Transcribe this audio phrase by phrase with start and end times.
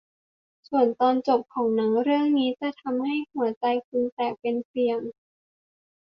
[0.67, 4.99] ส่วนตอนจบของหนังเรื่องนี้จะทำให้หัวใจของคุณแตกเป็นเสี่ยง